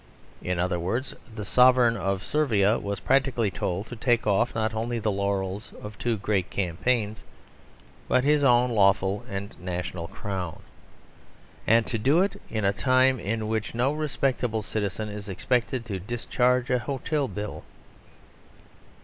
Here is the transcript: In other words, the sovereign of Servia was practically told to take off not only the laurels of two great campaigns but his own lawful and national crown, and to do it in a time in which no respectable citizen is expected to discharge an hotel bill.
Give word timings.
In 0.41 0.57
other 0.57 0.79
words, 0.79 1.13
the 1.35 1.45
sovereign 1.45 1.95
of 1.95 2.25
Servia 2.25 2.79
was 2.79 2.99
practically 2.99 3.51
told 3.51 3.85
to 3.85 3.95
take 3.95 4.25
off 4.25 4.55
not 4.55 4.73
only 4.73 4.97
the 4.97 5.11
laurels 5.11 5.73
of 5.79 5.95
two 5.99 6.17
great 6.17 6.49
campaigns 6.49 7.23
but 8.07 8.23
his 8.23 8.43
own 8.43 8.71
lawful 8.71 9.23
and 9.29 9.55
national 9.59 10.07
crown, 10.07 10.61
and 11.67 11.85
to 11.85 11.99
do 11.99 12.19
it 12.21 12.41
in 12.49 12.65
a 12.65 12.73
time 12.73 13.19
in 13.19 13.47
which 13.47 13.75
no 13.75 13.93
respectable 13.93 14.63
citizen 14.63 15.07
is 15.07 15.29
expected 15.29 15.85
to 15.85 15.99
discharge 15.99 16.71
an 16.71 16.79
hotel 16.79 17.27
bill. 17.27 17.63